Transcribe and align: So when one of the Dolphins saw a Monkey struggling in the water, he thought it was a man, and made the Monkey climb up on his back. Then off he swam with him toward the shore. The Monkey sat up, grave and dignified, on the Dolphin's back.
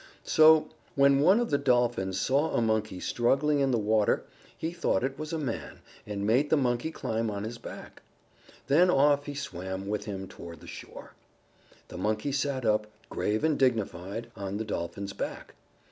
So 0.25 0.69
when 0.95 1.19
one 1.19 1.39
of 1.39 1.51
the 1.51 1.59
Dolphins 1.59 2.19
saw 2.19 2.55
a 2.55 2.59
Monkey 2.63 2.99
struggling 2.99 3.59
in 3.59 3.69
the 3.69 3.77
water, 3.77 4.23
he 4.57 4.71
thought 4.71 5.03
it 5.03 5.19
was 5.19 5.31
a 5.31 5.37
man, 5.37 5.81
and 6.07 6.25
made 6.25 6.49
the 6.49 6.57
Monkey 6.57 6.89
climb 6.89 7.29
up 7.29 7.37
on 7.37 7.43
his 7.43 7.59
back. 7.59 8.01
Then 8.65 8.89
off 8.89 9.27
he 9.27 9.35
swam 9.35 9.85
with 9.87 10.05
him 10.05 10.27
toward 10.27 10.59
the 10.61 10.65
shore. 10.65 11.13
The 11.89 11.99
Monkey 11.99 12.31
sat 12.31 12.65
up, 12.65 12.87
grave 13.11 13.43
and 13.43 13.59
dignified, 13.59 14.31
on 14.35 14.57
the 14.57 14.65
Dolphin's 14.65 15.13
back. 15.13 15.53